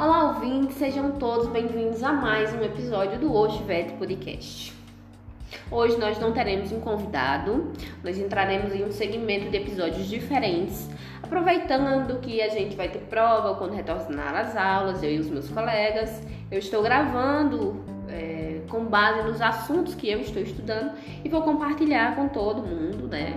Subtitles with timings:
[0.00, 4.72] Olá, ouvintes, sejam todos bem-vindos a mais um episódio do Oxivete Podcast.
[5.72, 7.72] Hoje nós não teremos um convidado,
[8.04, 10.88] nós entraremos em um segmento de episódios diferentes,
[11.20, 15.48] aproveitando que a gente vai ter prova quando retornar às aulas, eu e os meus
[15.48, 16.22] colegas.
[16.48, 20.92] Eu estou gravando é, com base nos assuntos que eu estou estudando
[21.24, 23.34] e vou compartilhar com todo mundo, né?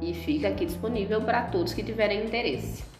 [0.00, 2.93] E fica aqui disponível para todos que tiverem interesse.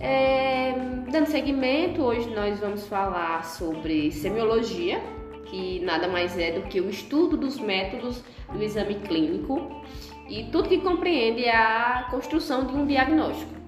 [0.00, 0.74] É,
[1.10, 5.00] dando seguimento, hoje nós vamos falar sobre semiologia,
[5.46, 9.82] que nada mais é do que o estudo dos métodos do exame clínico
[10.28, 13.58] e tudo que compreende a construção de um diagnóstico.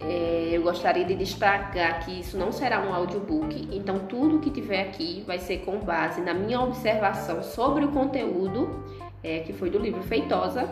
[0.00, 4.82] É, eu gostaria de destacar que isso não será um audiobook, então tudo que tiver
[4.82, 8.84] aqui vai ser com base na minha observação sobre o conteúdo,
[9.22, 10.66] é, que foi do livro Feitosa.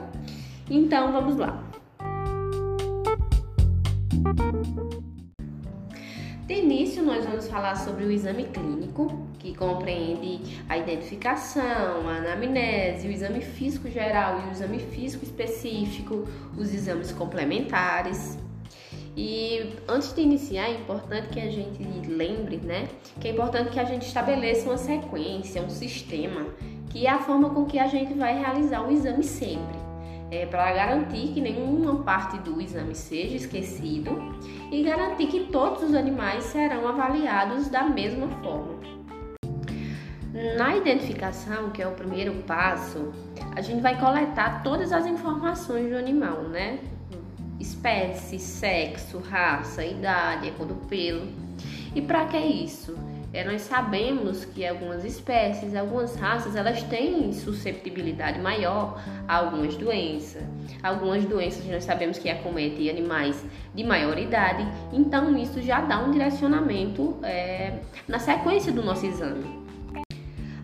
[0.70, 1.62] Então vamos lá.
[6.46, 13.08] De início, nós vamos falar sobre o exame clínico, que compreende a identificação, a anamnese,
[13.08, 18.36] o exame físico geral e o exame físico específico, os exames complementares.
[19.16, 22.88] E antes de iniciar, é importante que a gente lembre, né,
[23.20, 26.46] que é importante que a gente estabeleça uma sequência, um sistema,
[26.90, 29.83] que é a forma com que a gente vai realizar o exame sempre
[30.34, 34.34] é, para garantir que nenhuma parte do exame seja esquecido
[34.72, 38.74] e garantir que todos os animais serão avaliados da mesma forma.
[40.56, 43.12] Na identificação, que é o primeiro passo,
[43.54, 46.80] a gente vai coletar todas as informações do animal, né?
[47.60, 51.28] Espécie, sexo, raça, idade, cor do pelo.
[51.94, 52.98] E para que isso?
[53.34, 60.44] É, nós sabemos que algumas espécies, algumas raças, elas têm susceptibilidade maior a algumas doenças.
[60.80, 66.12] Algumas doenças nós sabemos que acometem animais de maior idade, então isso já dá um
[66.12, 69.64] direcionamento é, na sequência do nosso exame.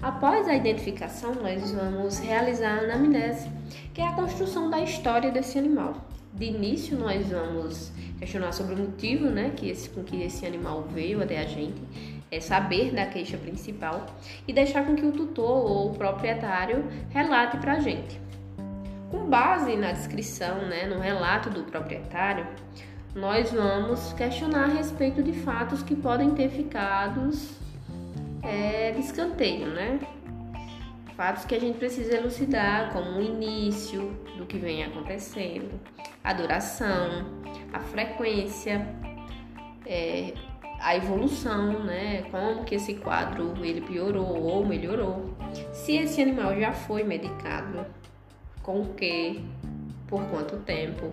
[0.00, 3.50] Após a identificação, nós vamos realizar a anamnese,
[3.92, 5.96] que é a construção da história desse animal.
[6.32, 7.90] De início, nós vamos
[8.20, 12.19] questionar sobre o motivo né, que esse, com que esse animal veio até a gente
[12.30, 14.06] é, saber da queixa principal
[14.46, 18.20] e deixar com que o tutor ou o proprietário relate para a gente.
[19.10, 22.46] Com base na descrição, né, no relato do proprietário,
[23.14, 27.30] nós vamos questionar a respeito de fatos que podem ter ficado
[28.42, 29.98] é, de escanteio, né?
[31.16, 35.78] Fatos que a gente precisa elucidar, como o início do que vem acontecendo,
[36.22, 37.26] a duração,
[37.72, 38.86] a frequência,
[39.84, 40.32] é,
[40.80, 42.22] a evolução, né?
[42.30, 45.34] Como que esse quadro ele piorou ou melhorou.
[45.72, 47.84] Se esse animal já foi medicado,
[48.62, 49.44] com o que,
[50.06, 51.12] por quanto tempo,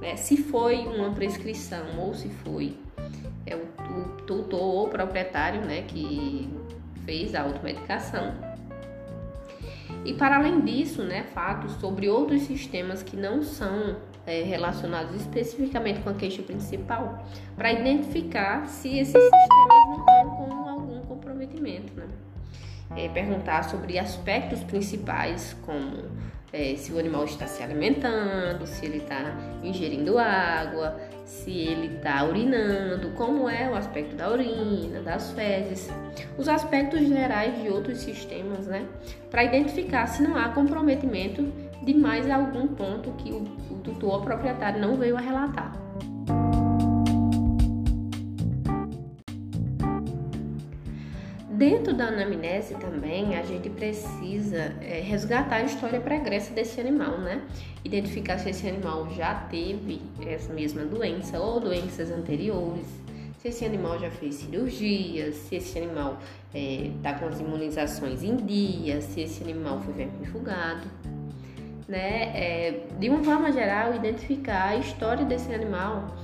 [0.00, 0.16] né?
[0.16, 2.76] Se foi uma prescrição ou se foi
[3.46, 6.48] é o, o tutor ou proprietário, né, que
[7.04, 8.34] fez a automedicação.
[10.04, 16.00] E para além disso, né, fatos sobre outros sistemas que não são é, relacionados especificamente
[16.00, 17.24] com a queixa principal,
[17.56, 21.92] para identificar se esses sistemas não estão com algum comprometimento.
[21.94, 22.06] Né?
[22.96, 26.04] É, perguntar sobre aspectos principais, como
[26.52, 32.24] é, se o animal está se alimentando, se ele está ingerindo água, se ele está
[32.24, 35.90] urinando, como é o aspecto da urina, das fezes,
[36.38, 38.86] os aspectos gerais de outros sistemas, né?
[39.30, 41.42] Para identificar se não há comprometimento
[41.82, 45.72] de mais algum ponto que o, o tutor proprietário não veio a relatar.
[51.54, 57.42] Dentro da anamnese também a gente precisa é, resgatar a história pregressa desse animal, né?
[57.84, 62.86] Identificar se esse animal já teve essa mesma doença ou doenças anteriores,
[63.38, 66.18] se esse animal já fez cirurgia, se esse animal
[66.52, 70.88] está é, com as imunizações em dia, se esse animal foi vermifugado
[71.88, 76.14] né, é, de uma forma geral, identificar a história desse animal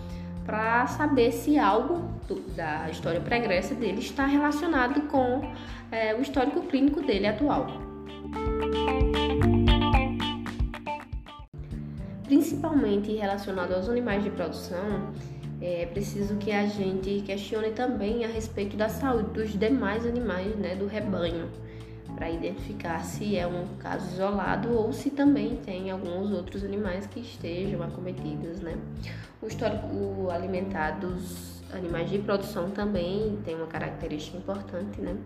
[0.45, 5.43] para saber se algo do, da história pregressa dele está relacionado com
[5.93, 7.67] é, o histórico clínico dele atual.
[12.25, 15.13] Principalmente relacionado aos animais de produção,
[15.61, 20.75] é preciso que a gente questione também a respeito da saúde dos demais animais né,
[20.75, 21.49] do rebanho
[22.15, 27.21] para identificar se é um caso isolado ou se também tem alguns outros animais que
[27.21, 28.77] estejam acometidos, né?
[29.41, 35.17] O histórico alimentar dos animais de produção também tem uma característica importante, né?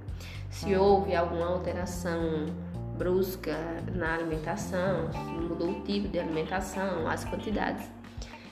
[0.50, 2.46] Se houve alguma alteração
[2.96, 3.56] brusca
[3.92, 5.10] na alimentação,
[5.48, 7.90] mudou o tipo de alimentação, as quantidades,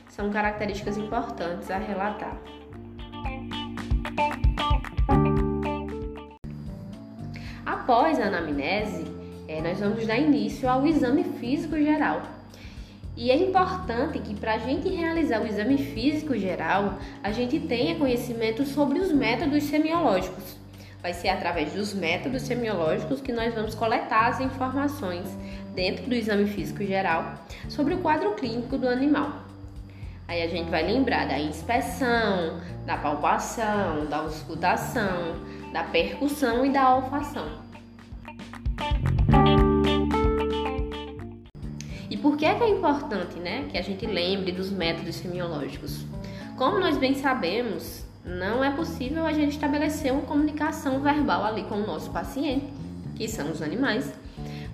[0.09, 2.37] são características importantes a relatar.
[7.93, 9.05] Após a anamnese,
[9.47, 12.23] é, nós vamos dar início ao exame físico geral.
[13.15, 17.97] E é importante que para a gente realizar o exame físico geral, a gente tenha
[17.97, 20.57] conhecimento sobre os métodos semiológicos.
[21.03, 25.29] Vai ser através dos métodos semiológicos que nós vamos coletar as informações
[25.75, 27.35] dentro do exame físico geral
[27.69, 29.35] sobre o quadro clínico do animal.
[30.27, 35.37] Aí a gente vai lembrar da inspeção, da palpação, da auscultação,
[35.75, 37.71] da percussão e da olfação.
[42.11, 46.05] E por que é, que é importante né, que a gente lembre dos métodos semiológicos?
[46.57, 51.77] Como nós bem sabemos, não é possível a gente estabelecer uma comunicação verbal ali com
[51.77, 52.67] o nosso paciente,
[53.17, 54.13] que são os animais,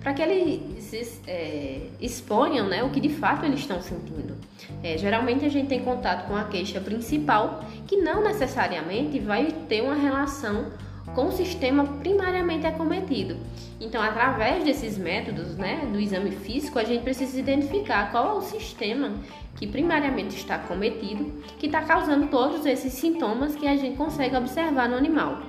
[0.01, 4.35] para que eles é, exponham né, o que de fato eles estão sentindo.
[4.83, 9.81] É, geralmente a gente tem contato com a queixa principal, que não necessariamente vai ter
[9.81, 10.67] uma relação
[11.15, 13.37] com o sistema primariamente acometido.
[13.79, 18.41] Então, através desses métodos, né, do exame físico, a gente precisa identificar qual é o
[18.41, 19.13] sistema
[19.55, 24.89] que primariamente está acometido, que está causando todos esses sintomas que a gente consegue observar
[24.89, 25.39] no animal.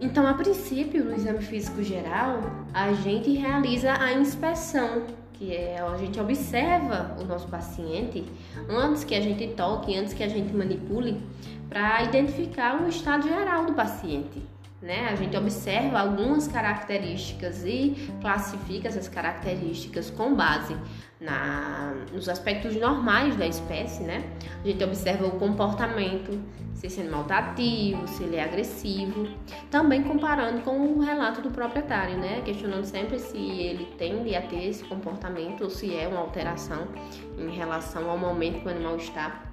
[0.00, 2.40] Então, a princípio, no exame físico geral,
[2.76, 8.22] a gente realiza a inspeção, que é a gente observa o nosso paciente
[8.68, 11.18] antes que a gente toque, antes que a gente manipule,
[11.70, 14.42] para identificar o estado geral do paciente.
[14.86, 15.08] Né?
[15.10, 20.76] A gente observa algumas características e classifica essas características com base
[21.20, 24.22] na, nos aspectos normais da espécie, né?
[24.62, 26.40] A gente observa o comportamento,
[26.72, 29.26] se esse animal está ativo, se ele é agressivo,
[29.72, 32.42] também comparando com o relato do proprietário, né?
[32.44, 36.86] Questionando sempre se ele tende a ter esse comportamento ou se é uma alteração
[37.36, 39.45] em relação ao momento que o animal está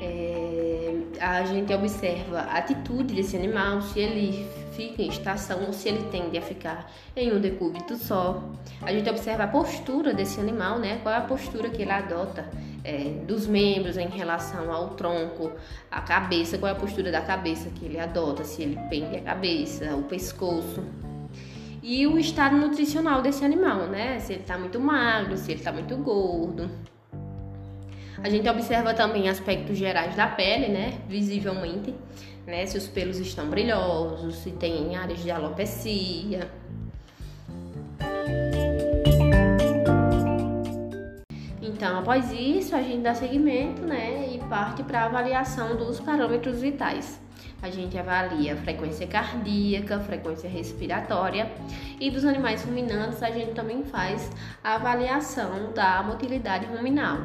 [0.00, 5.88] é, a gente observa a atitude desse animal, se ele fica em estação ou se
[5.88, 8.42] ele tende a ficar em um decúbito só.
[8.82, 10.98] A gente observa a postura desse animal, né?
[11.02, 12.48] Qual é a postura que ele adota
[12.82, 15.52] é, dos membros em relação ao tronco,
[15.90, 19.22] a cabeça, qual é a postura da cabeça que ele adota, se ele pende a
[19.22, 20.82] cabeça, o pescoço.
[21.82, 24.18] E o estado nutricional desse animal, né?
[24.20, 26.70] Se ele está muito magro, se ele está muito gordo.
[28.22, 30.98] A gente observa também aspectos gerais da pele, né?
[31.08, 31.94] Visivelmente,
[32.46, 32.66] né?
[32.66, 36.50] Se os pelos estão brilhosos, se tem áreas de alopecia.
[41.62, 44.28] Então, após isso, a gente dá seguimento, né?
[44.34, 47.18] E parte para a avaliação dos parâmetros vitais.
[47.62, 51.50] A gente avalia a frequência cardíaca, frequência respiratória
[51.98, 54.30] e dos animais ruminantes a gente também faz
[54.62, 57.18] a avaliação da motilidade ruminal.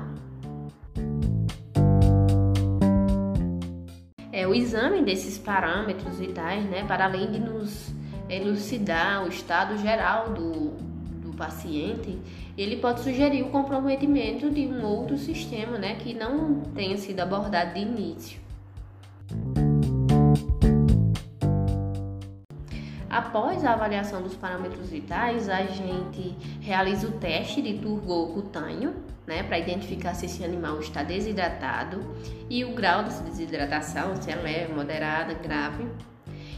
[4.55, 7.93] O exame desses parâmetros vitais, né, para além de nos
[8.29, 10.71] elucidar o estado geral do,
[11.21, 12.17] do paciente,
[12.57, 17.73] ele pode sugerir o comprometimento de um outro sistema, né, que não tenha sido abordado
[17.73, 18.39] de início.
[23.15, 28.93] Após a avaliação dos parâmetros vitais, a gente realiza o teste de turgor cutâneo,
[29.25, 32.03] né, para identificar se esse animal está desidratado
[32.49, 35.87] e o grau dessa desidratação, se é moderada, grave.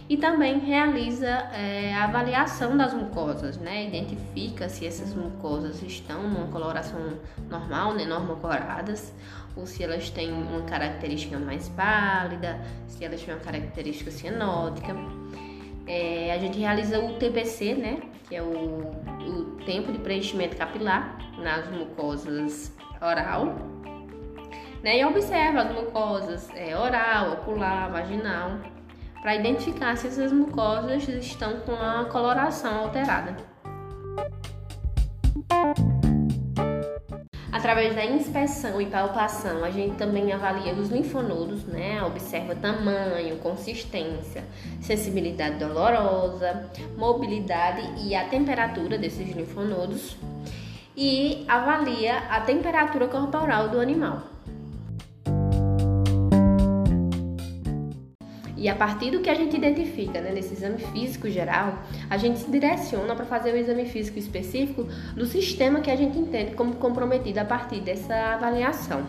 [0.09, 3.85] E também realiza é, a avaliação das mucosas, né?
[3.85, 8.05] Identifica se essas mucosas estão numa coloração normal, né?
[8.05, 9.13] Normocoradas,
[9.55, 14.95] ou se elas têm uma característica mais pálida, se elas têm uma característica cianótica.
[15.87, 18.01] É, a gente realiza o TPC, né?
[18.27, 18.91] Que é o,
[19.25, 23.55] o tempo de preenchimento capilar nas mucosas oral.
[24.83, 28.59] Né, e observa as mucosas é, oral, ocular, vaginal,
[29.21, 33.35] para identificar se essas mucosas estão com a coloração alterada.
[37.67, 42.01] Através da inspeção e palpação, a gente também avalia os linfonodos, né?
[42.01, 44.45] Observa tamanho, consistência,
[44.79, 50.15] sensibilidade dolorosa, mobilidade e a temperatura desses linfonodos
[50.95, 54.36] e avalia a temperatura corporal do animal.
[58.67, 62.39] E a partir do que a gente identifica né, nesse exame físico geral, a gente
[62.39, 66.75] se direciona para fazer o exame físico específico do sistema que a gente entende como
[66.75, 69.05] comprometido a partir dessa avaliação.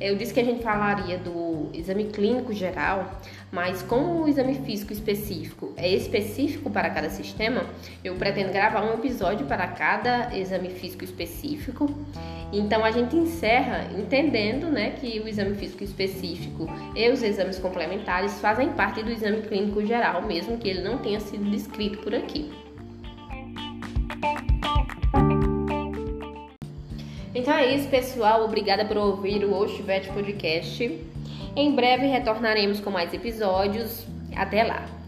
[0.00, 3.20] Eu disse que a gente falaria do exame clínico geral,
[3.52, 7.66] Mas como o exame físico específico é específico para cada sistema,
[8.04, 11.92] eu pretendo gravar um episódio para cada exame físico específico.
[12.52, 18.40] Então a gente encerra entendendo né, que o exame físico específico e os exames complementares
[18.40, 22.52] fazem parte do exame clínico geral, mesmo que ele não tenha sido descrito por aqui.
[27.50, 28.44] Então é isso, pessoal.
[28.44, 31.04] Obrigada por ouvir o Oshvet Podcast.
[31.56, 34.06] Em breve retornaremos com mais episódios.
[34.36, 34.99] Até lá!